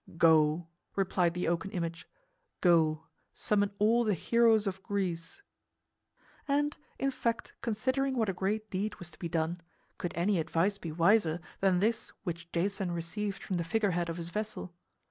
"Go," 0.17 0.67
replied 0.95 1.35
the 1.35 1.47
oaken 1.47 1.69
image, 1.69 2.09
"go, 2.59 3.03
summon 3.35 3.69
all 3.77 4.03
the 4.03 4.15
heroes 4.15 4.65
of 4.65 4.81
Greece." 4.81 5.43
And, 6.47 6.75
in 6.97 7.11
fact, 7.11 7.53
considering 7.61 8.17
what 8.17 8.27
a 8.27 8.33
great 8.33 8.71
deed 8.71 8.95
was 8.95 9.11
to 9.11 9.19
be 9.19 9.29
done, 9.29 9.61
could 9.99 10.13
any 10.15 10.39
advice 10.39 10.79
be 10.79 10.91
wiser 10.91 11.39
than 11.59 11.81
this 11.81 12.13
which 12.23 12.51
Jason 12.51 12.89
received 12.91 13.43
from 13.43 13.57
the 13.57 13.63
figurehead 13.63 14.09
of 14.09 14.17
his 14.17 14.29
vessel? 14.29 14.73